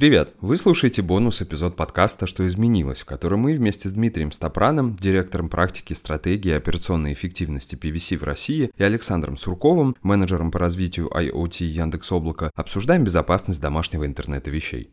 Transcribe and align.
Привет! 0.00 0.32
Вы 0.40 0.56
слушаете 0.56 1.02
бонус-эпизод 1.02 1.76
подкаста 1.76 2.26
«Что 2.26 2.48
изменилось», 2.48 3.02
в 3.02 3.04
котором 3.04 3.40
мы 3.40 3.52
вместе 3.52 3.86
с 3.86 3.92
Дмитрием 3.92 4.32
Стопраном, 4.32 4.96
директором 4.96 5.50
практики 5.50 5.92
стратегии 5.92 6.52
операционной 6.52 7.12
эффективности 7.12 7.74
PVC 7.74 8.16
в 8.16 8.22
России, 8.22 8.70
и 8.74 8.82
Александром 8.82 9.36
Сурковым, 9.36 9.94
менеджером 10.02 10.52
по 10.52 10.58
развитию 10.58 11.10
IoT 11.14 11.66
Яндекс.Облака, 11.66 12.50
обсуждаем 12.54 13.04
безопасность 13.04 13.60
домашнего 13.60 14.06
интернета 14.06 14.50
вещей. 14.50 14.90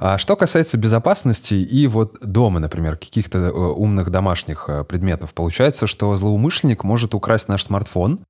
А 0.00 0.16
что 0.16 0.36
касается 0.36 0.78
безопасности 0.78 1.54
и 1.54 1.86
вот 1.88 2.18
дома, 2.20 2.60
например, 2.60 2.96
каких-то 2.96 3.38
э, 3.38 3.50
умных 3.50 4.10
домашних 4.10 4.66
э, 4.68 4.84
предметов, 4.84 5.34
получается, 5.34 5.88
что 5.88 6.16
злоумышленник 6.16 6.84
может 6.84 7.14
украсть 7.14 7.48
наш 7.48 7.64
смартфон 7.64 8.20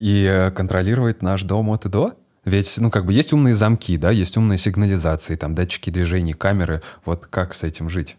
и 0.00 0.24
э, 0.24 0.50
контролировать 0.50 1.20
наш 1.20 1.42
дом 1.42 1.70
от 1.70 1.84
и 1.84 1.90
до? 1.90 2.14
Ведь, 2.44 2.74
ну, 2.78 2.90
как 2.90 3.04
бы 3.04 3.12
есть 3.12 3.32
умные 3.32 3.54
замки, 3.54 3.96
да, 3.98 4.10
есть 4.10 4.36
умные 4.36 4.58
сигнализации, 4.58 5.36
там, 5.36 5.54
датчики 5.54 5.90
движений, 5.90 6.32
камеры. 6.32 6.82
Вот 7.04 7.26
как 7.26 7.54
с 7.54 7.62
этим 7.62 7.88
жить? 7.88 8.16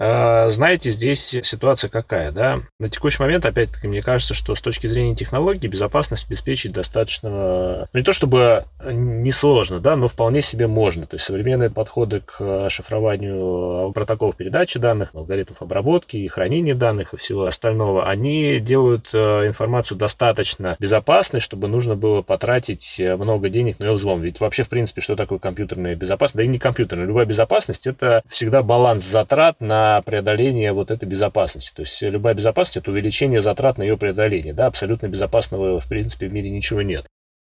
А, 0.00 0.48
знаете, 0.50 0.92
здесь 0.92 1.36
ситуация 1.42 1.90
какая, 1.90 2.30
да? 2.30 2.60
На 2.78 2.88
текущий 2.88 3.20
момент, 3.20 3.44
опять-таки, 3.44 3.88
мне 3.88 4.00
кажется, 4.00 4.32
что 4.32 4.54
с 4.54 4.60
точки 4.60 4.86
зрения 4.86 5.16
технологий 5.16 5.66
безопасность 5.66 6.26
обеспечить 6.26 6.72
достаточно, 6.72 7.88
ну, 7.92 7.98
не 7.98 8.04
то 8.04 8.12
чтобы 8.12 8.64
несложно, 8.84 9.80
да, 9.80 9.96
но 9.96 10.06
вполне 10.06 10.40
себе 10.40 10.68
можно. 10.68 11.06
То 11.06 11.16
есть 11.16 11.26
современные 11.26 11.70
подходы 11.70 12.20
к 12.20 12.70
шифрованию 12.70 13.90
протоколов 13.92 14.36
передачи 14.36 14.78
данных, 14.78 15.10
алгоритмов 15.14 15.62
обработки 15.62 16.16
и 16.16 16.28
хранения 16.28 16.76
данных 16.76 17.14
и 17.14 17.16
всего 17.16 17.46
остального, 17.46 18.08
они 18.08 18.60
делают 18.60 19.08
э, 19.12 19.48
информацию 19.48 19.98
достаточно 19.98 20.76
безопасной, 20.78 21.40
чтобы 21.40 21.66
нужно 21.66 21.96
было 21.96 22.22
потратить 22.22 23.00
много 23.00 23.48
денег 23.48 23.80
на 23.80 23.86
ее 23.86 23.92
взлом. 23.94 24.20
Ведь 24.20 24.38
вообще, 24.38 24.62
в 24.62 24.68
принципе, 24.68 25.00
что 25.00 25.16
такое 25.16 25.40
компьютерная 25.40 25.96
безопасность? 25.96 26.36
Да 26.36 26.42
и 26.44 26.46
не 26.46 26.60
компьютерная, 26.60 27.06
любая 27.06 27.26
безопасность– 27.26 27.86
это 27.88 28.22
всегда 28.28 28.62
баланс 28.62 29.02
затрат 29.02 29.56
на 29.60 29.87
преодоление 30.04 30.72
вот 30.72 30.90
этой 30.90 31.06
безопасности. 31.06 31.72
То 31.74 31.82
есть 31.82 32.00
любая 32.02 32.34
безопасность– 32.34 32.76
это 32.78 32.90
увеличение 32.90 33.42
затрат 33.42 33.78
на 33.78 33.82
ее 33.82 33.96
преодоление. 33.96 34.54
Да, 34.54 34.66
абсолютно 34.66 35.08
безопасного, 35.08 35.80
в 35.80 35.88
принципе, 35.88 36.28
в 36.28 36.32
мире 36.32 36.50
ничего 36.50 36.82
нет. 36.82 37.06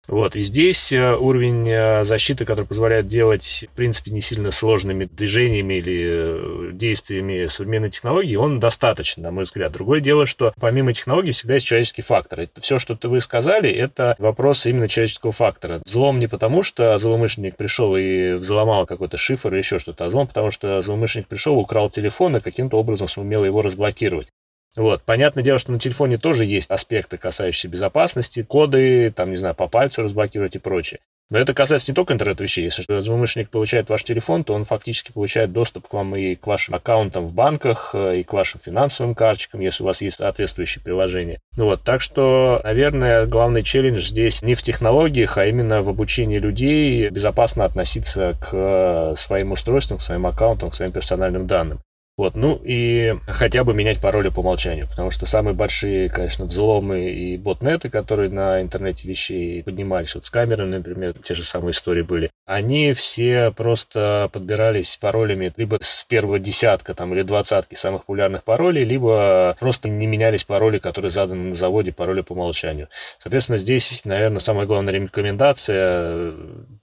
Вот. 0.08 0.36
И 0.36 0.40
здесь 0.40 0.90
э, 0.90 1.14
уровень 1.14 1.68
э, 1.68 2.02
защиты, 2.02 2.46
который 2.46 2.64
позволяет 2.64 3.08
делать, 3.08 3.66
в 3.70 3.76
принципе, 3.76 4.10
не 4.10 4.22
сильно 4.22 4.50
сложными 4.50 5.04
движениями 5.04 5.74
или 5.74 6.70
э, 6.70 6.70
действиями 6.72 7.46
современной 7.46 7.90
технологии, 7.90 8.34
он 8.34 8.58
достаточно, 8.58 9.24
на 9.24 9.30
мой 9.30 9.44
взгляд. 9.44 9.72
Другое 9.72 10.00
дело, 10.00 10.24
что 10.24 10.54
помимо 10.58 10.94
технологий 10.94 11.32
всегда 11.32 11.54
есть 11.54 11.66
человеческий 11.66 12.00
фактор. 12.00 12.40
Это 12.40 12.62
все, 12.62 12.78
что 12.78 12.98
вы 13.02 13.20
сказали, 13.20 13.70
это 13.70 14.16
вопрос 14.18 14.64
именно 14.64 14.88
человеческого 14.88 15.32
фактора. 15.32 15.82
Взлом 15.84 16.18
не 16.18 16.26
потому, 16.26 16.62
что 16.62 16.96
злоумышленник 16.98 17.56
пришел 17.56 17.94
и 17.94 18.32
взломал 18.32 18.86
какой-то 18.86 19.18
шифр 19.18 19.52
или 19.52 19.58
еще 19.58 19.78
что-то, 19.78 20.06
а 20.06 20.08
взлом 20.08 20.26
потому, 20.26 20.50
что 20.50 20.80
злоумышленник 20.80 21.28
пришел, 21.28 21.58
украл 21.58 21.90
телефон 21.90 22.38
и 22.38 22.40
каким-то 22.40 22.78
образом 22.78 23.08
сумел 23.08 23.44
его 23.44 23.60
разблокировать. 23.60 24.28
Вот. 24.76 25.02
Понятное 25.02 25.42
дело, 25.42 25.58
что 25.58 25.72
на 25.72 25.80
телефоне 25.80 26.18
тоже 26.18 26.44
есть 26.44 26.70
аспекты, 26.70 27.18
касающиеся 27.18 27.68
безопасности, 27.68 28.42
коды, 28.42 29.10
там, 29.10 29.30
не 29.30 29.36
знаю, 29.36 29.54
по 29.54 29.68
пальцу 29.68 30.02
разблокировать 30.02 30.56
и 30.56 30.58
прочее. 30.58 31.00
Но 31.30 31.38
это 31.38 31.52
касается 31.52 31.90
не 31.90 31.94
только 31.94 32.14
интернет-вещей. 32.14 32.64
Если 32.64 32.86
злоумышленник 33.00 33.50
получает 33.50 33.90
ваш 33.90 34.02
телефон, 34.02 34.44
то 34.44 34.54
он 34.54 34.64
фактически 34.64 35.12
получает 35.12 35.52
доступ 35.52 35.86
к 35.86 35.92
вам 35.92 36.16
и 36.16 36.36
к 36.36 36.46
вашим 36.46 36.74
аккаунтам 36.74 37.26
в 37.26 37.34
банках, 37.34 37.94
и 37.94 38.22
к 38.24 38.32
вашим 38.32 38.60
финансовым 38.60 39.14
карточкам, 39.14 39.60
если 39.60 39.82
у 39.82 39.86
вас 39.86 40.00
есть 40.00 40.16
соответствующие 40.16 40.82
приложения. 40.82 41.38
Ну 41.58 41.66
вот, 41.66 41.82
так 41.82 42.00
что, 42.00 42.62
наверное, 42.64 43.26
главный 43.26 43.62
челлендж 43.62 44.06
здесь 44.06 44.40
не 44.40 44.54
в 44.54 44.62
технологиях, 44.62 45.36
а 45.36 45.44
именно 45.44 45.82
в 45.82 45.90
обучении 45.90 46.38
людей 46.38 47.10
безопасно 47.10 47.66
относиться 47.66 48.34
к 48.40 49.14
своим 49.18 49.52
устройствам, 49.52 49.98
к 49.98 50.02
своим 50.02 50.26
аккаунтам, 50.26 50.70
к 50.70 50.74
своим 50.74 50.92
персональным 50.92 51.46
данным. 51.46 51.80
Вот, 52.18 52.34
ну 52.34 52.60
и 52.64 53.14
хотя 53.28 53.62
бы 53.62 53.72
менять 53.74 54.00
пароли 54.00 54.28
по 54.28 54.40
умолчанию, 54.40 54.88
потому 54.88 55.12
что 55.12 55.24
самые 55.24 55.54
большие, 55.54 56.08
конечно, 56.08 56.46
взломы 56.46 57.12
и 57.12 57.38
ботнеты, 57.38 57.90
которые 57.90 58.28
на 58.28 58.60
интернете 58.60 59.06
вещей 59.06 59.62
поднимались, 59.62 60.16
вот 60.16 60.24
с 60.24 60.30
камерами, 60.30 60.78
например, 60.78 61.14
те 61.22 61.34
же 61.34 61.44
самые 61.44 61.70
истории 61.70 62.02
были, 62.02 62.30
они 62.44 62.92
все 62.92 63.52
просто 63.52 64.30
подбирались 64.32 64.96
паролями 65.00 65.52
либо 65.56 65.78
с 65.80 66.04
первого 66.08 66.40
десятка 66.40 66.92
там, 66.92 67.14
или 67.14 67.22
двадцатки 67.22 67.76
самых 67.76 68.00
популярных 68.06 68.42
паролей, 68.42 68.84
либо 68.84 69.56
просто 69.60 69.88
не 69.88 70.08
менялись 70.08 70.42
пароли, 70.42 70.78
которые 70.78 71.12
заданы 71.12 71.50
на 71.50 71.54
заводе, 71.54 71.92
пароли 71.92 72.22
по 72.22 72.32
умолчанию. 72.32 72.88
Соответственно, 73.20 73.58
здесь, 73.58 74.04
наверное, 74.04 74.40
самая 74.40 74.66
главная 74.66 74.92
рекомендация 74.92 76.32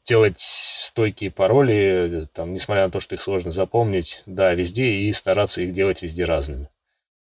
делать 0.07 0.39
стойкие 0.39 1.31
пароли, 1.31 2.27
там, 2.33 2.53
несмотря 2.53 2.85
на 2.85 2.91
то, 2.91 3.01
что 3.01 3.15
их 3.15 3.21
сложно 3.21 3.51
запомнить, 3.51 4.21
да, 4.25 4.53
везде, 4.53 4.85
и 4.85 5.11
стараться 5.25 5.63
их 5.63 5.73
делать 5.73 6.03
везде 6.03 6.23
разными. 6.23 6.69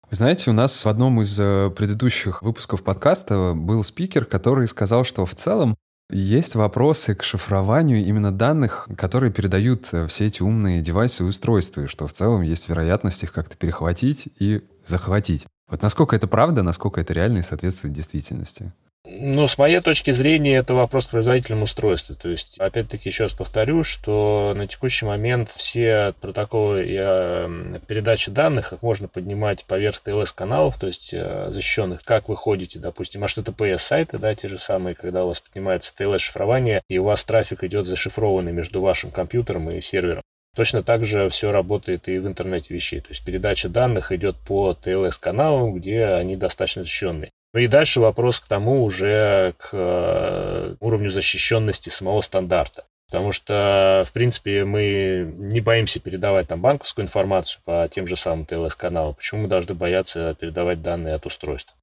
Вы 0.08 0.16
знаете, 0.16 0.48
у 0.48 0.54
нас 0.54 0.86
в 0.86 0.88
одном 0.88 1.20
из 1.20 1.38
э, 1.38 1.68
предыдущих 1.68 2.40
выпусков 2.40 2.82
подкаста 2.82 3.52
был 3.54 3.84
спикер, 3.84 4.24
который 4.24 4.66
сказал, 4.68 5.04
что 5.04 5.26
в 5.26 5.34
целом 5.34 5.76
есть 6.08 6.54
вопросы 6.54 7.14
к 7.14 7.22
шифрованию 7.22 8.02
именно 8.02 8.32
данных, 8.32 8.88
которые 8.96 9.30
передают 9.30 9.88
э, 9.92 10.06
все 10.06 10.24
эти 10.24 10.40
умные 10.42 10.80
девайсы 10.80 11.24
и 11.24 11.26
устройства, 11.26 11.82
и 11.82 11.86
что 11.88 12.06
в 12.06 12.14
целом 12.14 12.40
есть 12.40 12.70
вероятность 12.70 13.22
их 13.22 13.34
как-то 13.34 13.58
перехватить 13.58 14.28
и 14.38 14.62
захватить. 14.86 15.44
Вот 15.68 15.82
насколько 15.82 16.16
это 16.16 16.26
правда, 16.26 16.62
насколько 16.62 17.02
это 17.02 17.12
реально 17.12 17.40
и 17.40 17.42
соответствует 17.42 17.92
действительности? 17.92 18.72
Ну, 19.06 19.48
с 19.48 19.56
моей 19.56 19.80
точки 19.80 20.10
зрения, 20.10 20.56
это 20.56 20.74
вопрос 20.74 21.06
к 21.06 21.10
производительному 21.10 21.64
устройству. 21.64 22.14
То 22.14 22.28
есть, 22.28 22.58
опять-таки, 22.58 23.08
еще 23.08 23.24
раз 23.24 23.32
повторю, 23.32 23.82
что 23.82 24.52
на 24.54 24.66
текущий 24.66 25.06
момент 25.06 25.50
все 25.56 26.12
протоколы 26.20 26.84
э, 26.86 27.80
передачи 27.86 28.30
данных 28.30 28.74
их 28.74 28.82
можно 28.82 29.08
поднимать 29.08 29.64
поверх 29.64 30.02
TLS-каналов, 30.04 30.78
то 30.78 30.86
есть 30.86 31.14
э, 31.14 31.48
защищенных, 31.48 32.04
как 32.04 32.28
вы 32.28 32.36
ходите, 32.36 32.78
допустим, 32.78 33.24
HTTPS-сайты, 33.24 34.18
да, 34.18 34.34
те 34.34 34.48
же 34.48 34.58
самые, 34.58 34.94
когда 34.94 35.24
у 35.24 35.28
вас 35.28 35.40
поднимается 35.40 35.94
TLS-шифрование, 35.98 36.82
и 36.88 36.98
у 36.98 37.04
вас 37.04 37.24
трафик 37.24 37.64
идет 37.64 37.86
зашифрованный 37.86 38.52
между 38.52 38.82
вашим 38.82 39.10
компьютером 39.10 39.70
и 39.70 39.80
сервером. 39.80 40.22
Точно 40.54 40.82
так 40.82 41.06
же 41.06 41.30
все 41.30 41.52
работает 41.52 42.06
и 42.08 42.18
в 42.18 42.26
интернете 42.26 42.74
вещей. 42.74 43.00
То 43.00 43.10
есть 43.10 43.24
передача 43.24 43.70
данных 43.70 44.12
идет 44.12 44.36
по 44.36 44.72
TLS-каналам, 44.72 45.74
где 45.74 46.04
они 46.04 46.36
достаточно 46.36 46.82
защищенные. 46.82 47.30
Ну 47.52 47.60
и 47.60 47.66
дальше 47.66 48.00
вопрос 48.00 48.38
к 48.38 48.46
тому 48.46 48.84
уже 48.84 49.54
к 49.58 49.70
э, 49.72 50.76
уровню 50.78 51.10
защищенности 51.10 51.88
самого 51.88 52.20
стандарта. 52.20 52.84
Потому 53.10 53.32
что, 53.32 54.04
в 54.06 54.12
принципе, 54.12 54.64
мы 54.64 55.32
не 55.36 55.60
боимся 55.60 55.98
передавать 55.98 56.46
там 56.46 56.60
банковскую 56.60 57.04
информацию 57.04 57.60
по 57.64 57.88
тем 57.90 58.06
же 58.06 58.16
самым 58.16 58.46
TLS-каналам. 58.48 59.14
Почему 59.14 59.42
мы 59.42 59.48
должны 59.48 59.74
бояться 59.74 60.36
передавать 60.38 60.80
данные 60.80 61.14
от 61.14 61.26
устройства? 61.26 61.74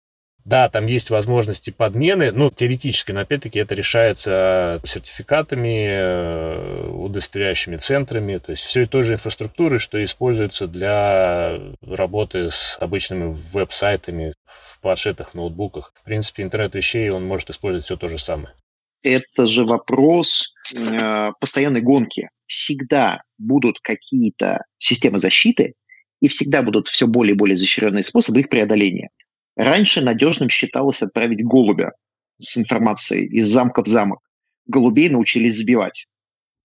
Да, 0.47 0.69
там 0.69 0.87
есть 0.87 1.09
возможности 1.09 1.71
подмены, 1.71 2.31
ну, 2.31 2.49
теоретически, 2.49 3.11
но 3.11 3.19
опять-таки 3.19 3.59
это 3.59 3.75
решается 3.75 4.79
сертификатами, 4.85 5.87
э, 5.89 6.87
удостоверяющими 6.87 7.75
центрами, 7.75 8.37
то 8.37 8.53
есть 8.53 8.63
все 8.63 8.87
той 8.87 9.03
же 9.03 9.15
инфраструктуры, 9.15 9.77
что 9.77 10.01
используется 10.01 10.67
для 10.67 11.59
работы 11.81 12.49
с 12.49 12.77
обычными 12.79 13.37
веб-сайтами 13.51 14.35
в 14.45 14.79
планшетах, 14.79 15.33
ноутбуках. 15.33 15.91
В 15.99 16.05
принципе, 16.05 16.43
интернет 16.43 16.75
вещей, 16.75 17.09
он 17.09 17.25
может 17.25 17.49
использовать 17.49 17.83
все 17.83 17.97
то 17.97 18.07
же 18.07 18.17
самое. 18.17 18.55
Это 19.03 19.47
же 19.47 19.65
вопрос 19.65 20.55
э, 20.73 21.31
постоянной 21.41 21.81
гонки. 21.81 22.29
Всегда 22.45 23.21
будут 23.37 23.81
какие-то 23.81 24.63
системы 24.77 25.19
защиты, 25.19 25.73
и 26.21 26.29
всегда 26.29 26.61
будут 26.61 26.87
все 26.87 27.05
более 27.05 27.35
и 27.35 27.37
более 27.37 27.55
изощренные 27.55 28.03
способы 28.03 28.39
их 28.39 28.47
преодоления. 28.47 29.09
Раньше 29.57 30.01
надежным 30.01 30.49
считалось 30.49 31.01
отправить 31.01 31.43
голубя 31.43 31.93
с 32.37 32.57
информацией 32.57 33.25
из 33.25 33.47
замка 33.47 33.83
в 33.83 33.87
замок. 33.87 34.19
Голубей 34.67 35.09
научились 35.09 35.57
сбивать. 35.57 36.05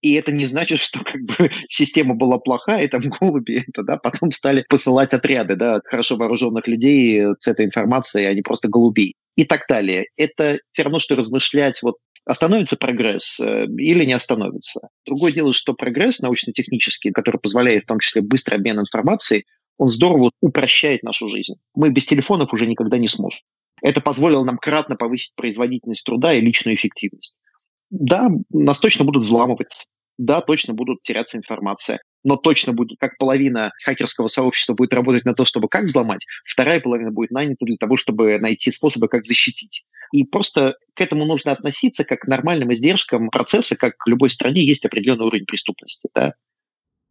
И 0.01 0.13
это 0.13 0.31
не 0.31 0.45
значит, 0.45 0.79
что 0.79 0.99
как 1.03 1.21
бы 1.23 1.49
система 1.69 2.13
была 2.13 2.37
плохая, 2.37 2.83
и 2.83 2.87
там 2.87 3.01
голуби 3.01 3.63
это, 3.67 3.83
да, 3.83 3.97
потом 3.97 4.31
стали 4.31 4.63
посылать 4.69 5.13
отряды 5.13 5.55
да, 5.55 5.79
хорошо 5.85 6.17
вооруженных 6.17 6.67
людей 6.67 7.21
с 7.39 7.47
этой 7.47 7.65
информацией, 7.65 8.25
а 8.25 8.33
не 8.33 8.41
просто 8.41 8.67
голубей. 8.67 9.15
И 9.35 9.45
так 9.45 9.61
далее. 9.67 10.05
Это 10.15 10.59
все 10.73 10.83
равно, 10.83 10.99
что 10.99 11.15
размышлять, 11.15 11.81
вот 11.81 11.95
остановится 12.25 12.77
прогресс 12.77 13.39
э, 13.39 13.65
или 13.77 14.05
не 14.05 14.13
остановится. 14.13 14.89
Другое 15.05 15.31
дело, 15.31 15.53
что 15.53 15.73
прогресс 15.73 16.19
научно-технический, 16.19 17.11
который 17.11 17.37
позволяет 17.37 17.85
в 17.85 17.87
том 17.87 17.99
числе 17.99 18.21
быстрый 18.21 18.55
обмен 18.55 18.79
информацией, 18.79 19.45
он 19.77 19.87
здорово 19.87 20.31
упрощает 20.41 21.03
нашу 21.03 21.29
жизнь. 21.29 21.55
Мы 21.75 21.89
без 21.89 22.05
телефонов 22.05 22.53
уже 22.53 22.65
никогда 22.65 22.97
не 22.97 23.07
сможем. 23.07 23.39
Это 23.81 24.01
позволило 24.01 24.43
нам 24.43 24.57
кратно 24.57 24.95
повысить 24.95 25.35
производительность 25.35 26.05
труда 26.05 26.33
и 26.33 26.41
личную 26.41 26.75
эффективность. 26.75 27.41
Да, 27.89 28.29
нас 28.49 28.79
точно 28.79 29.05
будут 29.05 29.23
взламывать. 29.23 29.87
да, 30.17 30.41
точно 30.41 30.73
будут 30.73 31.01
теряться 31.01 31.37
информация 31.37 31.99
но 32.23 32.37
точно 32.37 32.73
будет, 32.73 32.99
как 32.99 33.17
половина 33.17 33.71
хакерского 33.83 34.27
сообщества 34.27 34.73
будет 34.73 34.93
работать 34.93 35.25
на 35.25 35.33
то, 35.33 35.45
чтобы 35.45 35.67
как 35.67 35.85
взломать, 35.85 36.25
вторая 36.45 36.79
половина 36.79 37.11
будет 37.11 37.31
нанята 37.31 37.65
для 37.65 37.77
того, 37.77 37.97
чтобы 37.97 38.39
найти 38.39 38.71
способы, 38.71 39.07
как 39.07 39.25
защитить. 39.25 39.85
И 40.11 40.23
просто 40.23 40.75
к 40.93 41.01
этому 41.01 41.25
нужно 41.25 41.51
относиться 41.51 42.03
как 42.03 42.21
к 42.21 42.27
нормальным 42.27 42.71
издержкам 42.71 43.29
процесса, 43.29 43.75
как 43.75 43.95
в 44.05 44.09
любой 44.09 44.29
стране 44.29 44.63
есть 44.63 44.85
определенный 44.85 45.25
уровень 45.25 45.45
преступности. 45.45 46.09
Да? 46.13 46.33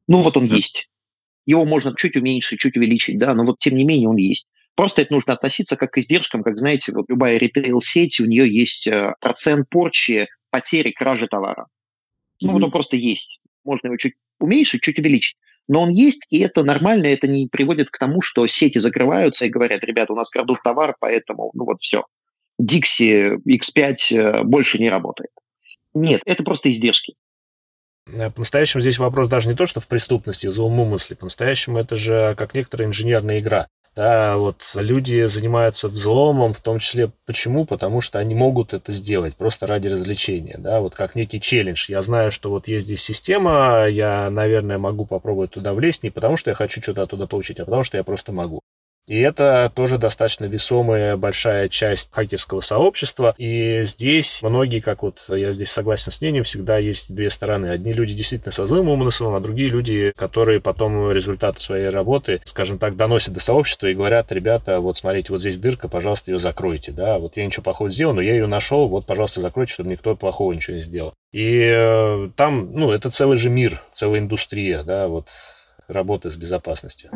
Ну 0.08 0.22
вот 0.22 0.36
он 0.36 0.48
да. 0.48 0.56
есть. 0.56 0.88
Его 1.46 1.64
можно 1.64 1.94
чуть 1.96 2.16
уменьшить, 2.16 2.60
чуть 2.60 2.76
увеличить, 2.76 3.18
да, 3.18 3.34
но 3.34 3.44
вот 3.44 3.58
тем 3.58 3.76
не 3.76 3.84
менее 3.84 4.08
он 4.08 4.16
есть. 4.16 4.46
Просто 4.74 5.02
это 5.02 5.12
нужно 5.12 5.34
относиться 5.34 5.76
как 5.76 5.92
к 5.92 5.98
издержкам, 5.98 6.42
как, 6.42 6.58
знаете, 6.58 6.92
вот 6.92 7.06
любая 7.08 7.36
ритейл-сеть, 7.36 8.20
у 8.20 8.24
нее 8.24 8.48
есть 8.48 8.86
э, 8.86 9.14
процент 9.20 9.68
порчи, 9.68 10.28
потери, 10.50 10.92
кражи 10.92 11.26
товара. 11.26 11.66
Ну, 12.40 12.48
mm-hmm. 12.48 12.52
вот 12.52 12.62
он 12.62 12.70
просто 12.70 12.96
есть. 12.96 13.40
Можно 13.64 13.88
его 13.88 13.96
чуть 13.96 14.14
уменьшить, 14.40 14.82
чуть 14.82 14.98
увеличить. 14.98 15.36
Но 15.68 15.82
он 15.82 15.90
есть, 15.90 16.26
и 16.30 16.40
это 16.40 16.64
нормально, 16.64 17.06
это 17.06 17.28
не 17.28 17.46
приводит 17.46 17.90
к 17.90 17.98
тому, 17.98 18.20
что 18.20 18.46
сети 18.46 18.78
закрываются 18.78 19.46
и 19.46 19.50
говорят, 19.50 19.84
ребята, 19.84 20.12
у 20.12 20.16
нас 20.16 20.30
крадут 20.30 20.62
товар, 20.62 20.96
поэтому, 20.98 21.50
ну 21.54 21.64
вот 21.64 21.80
все, 21.80 22.04
Dixie 22.60 23.36
X5 23.46 23.96
э, 24.10 24.42
больше 24.44 24.78
не 24.78 24.90
работает. 24.90 25.30
Нет, 25.94 26.22
это 26.24 26.42
просто 26.42 26.70
издержки. 26.70 27.14
Э, 28.06 28.30
по-настоящему 28.30 28.80
здесь 28.80 28.98
вопрос 28.98 29.28
даже 29.28 29.48
не 29.48 29.54
то, 29.54 29.66
что 29.66 29.80
в 29.80 29.86
преступности, 29.86 30.46
в 30.46 30.52
злоумысле. 30.52 31.16
По-настоящему 31.16 31.78
это 31.78 31.96
же 31.96 32.34
как 32.36 32.54
некоторая 32.54 32.88
инженерная 32.88 33.38
игра. 33.38 33.68
Да, 33.94 34.38
вот 34.38 34.62
люди 34.74 35.26
занимаются 35.26 35.86
взломом, 35.86 36.54
в 36.54 36.62
том 36.62 36.78
числе 36.78 37.10
почему? 37.26 37.66
Потому 37.66 38.00
что 38.00 38.18
они 38.18 38.34
могут 38.34 38.72
это 38.72 38.90
сделать 38.90 39.36
просто 39.36 39.66
ради 39.66 39.88
развлечения, 39.88 40.56
да, 40.56 40.80
вот 40.80 40.94
как 40.94 41.14
некий 41.14 41.42
челлендж. 41.42 41.90
Я 41.90 42.00
знаю, 42.00 42.32
что 42.32 42.48
вот 42.48 42.68
есть 42.68 42.86
здесь 42.86 43.02
система, 43.02 43.86
я, 43.86 44.30
наверное, 44.30 44.78
могу 44.78 45.04
попробовать 45.04 45.50
туда 45.50 45.74
влезть 45.74 46.04
не 46.04 46.10
потому, 46.10 46.38
что 46.38 46.50
я 46.50 46.54
хочу 46.54 46.80
что-то 46.80 47.02
оттуда 47.02 47.26
получить, 47.26 47.60
а 47.60 47.66
потому 47.66 47.84
что 47.84 47.98
я 47.98 48.02
просто 48.02 48.32
могу. 48.32 48.62
И 49.08 49.18
это 49.20 49.70
тоже 49.74 49.98
достаточно 49.98 50.44
весомая 50.44 51.16
большая 51.16 51.68
часть 51.68 52.10
хакерского 52.12 52.60
сообщества. 52.60 53.34
И 53.36 53.82
здесь 53.84 54.40
многие, 54.42 54.80
как 54.80 55.02
вот 55.02 55.24
я 55.28 55.52
здесь 55.52 55.70
согласен 55.70 56.12
с 56.12 56.20
мнением, 56.20 56.44
всегда 56.44 56.78
есть 56.78 57.12
две 57.12 57.30
стороны. 57.30 57.66
Одни 57.66 57.92
люди 57.92 58.14
действительно 58.14 58.52
со 58.52 58.66
злым 58.66 58.88
умыслом, 58.88 59.34
а 59.34 59.40
другие 59.40 59.70
люди, 59.70 60.12
которые 60.16 60.60
потом 60.60 61.10
результат 61.10 61.60
своей 61.60 61.88
работы, 61.88 62.40
скажем 62.44 62.78
так, 62.78 62.96
доносят 62.96 63.34
до 63.34 63.40
сообщества 63.40 63.88
и 63.88 63.94
говорят, 63.94 64.30
ребята, 64.30 64.80
вот 64.80 64.96
смотрите, 64.96 65.32
вот 65.32 65.40
здесь 65.40 65.58
дырка, 65.58 65.88
пожалуйста, 65.88 66.30
ее 66.30 66.38
закройте. 66.38 66.92
Да, 66.92 67.18
вот 67.18 67.36
я 67.36 67.44
ничего 67.44 67.64
плохого 67.64 67.90
сделал, 67.90 68.14
но 68.14 68.20
я 68.20 68.32
ее 68.32 68.46
нашел, 68.46 68.88
вот, 68.88 69.06
пожалуйста, 69.06 69.40
закройте, 69.40 69.72
чтобы 69.72 69.90
никто 69.90 70.14
плохого 70.14 70.52
ничего 70.52 70.76
не 70.76 70.82
сделал. 70.82 71.14
И 71.32 71.60
э, 71.64 72.30
там, 72.36 72.72
ну, 72.72 72.92
это 72.92 73.10
целый 73.10 73.36
же 73.36 73.48
мир, 73.48 73.82
целая 73.92 74.20
индустрия, 74.20 74.82
да, 74.84 75.08
вот 75.08 75.28
работы 75.88 76.30
с 76.30 76.36
безопасностью. 76.36 77.10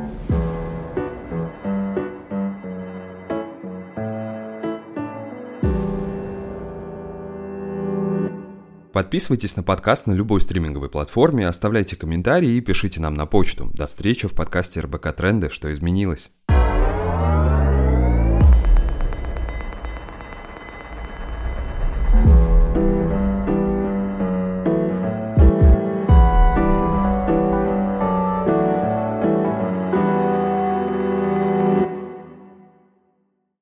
Подписывайтесь 8.97 9.57
на 9.57 9.63
подкаст 9.63 10.07
на 10.07 10.15
любой 10.15 10.41
стриминговой 10.41 10.89
платформе, 10.89 11.47
оставляйте 11.47 11.97
комментарии 11.97 12.53
и 12.53 12.63
пишите 12.63 12.99
нам 12.99 13.13
на 13.13 13.27
почту. 13.27 13.71
До 13.75 13.87
встречи 13.87 14.27
в 14.27 14.33
подкасте 14.33 14.81
РБК 14.81 15.13
Тренды. 15.15 15.51
Что 15.51 15.71
изменилось? 15.71 16.31